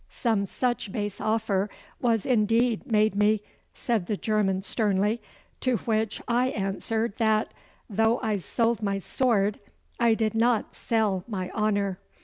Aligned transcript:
'Some 0.09 0.45
such 0.47 0.91
base 0.91 1.21
offer 1.21 1.69
was 1.99 2.25
indeed 2.25 2.91
made 2.91 3.13
me,' 3.13 3.39
said 3.71 4.07
the 4.07 4.17
German 4.17 4.59
sternly. 4.63 5.21
'To 5.59 5.77
which 5.77 6.19
I 6.27 6.47
answered 6.47 7.13
that, 7.19 7.53
though 7.87 8.19
I 8.23 8.37
sold 8.37 8.81
my 8.81 8.97
sword, 8.97 9.59
I 9.99 10.15
did 10.15 10.33
not 10.33 10.73
sell 10.73 11.23
my 11.27 11.51
honour. 11.51 11.99